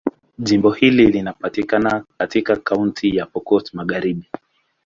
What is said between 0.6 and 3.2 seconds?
hili linapatikana katika Kaunti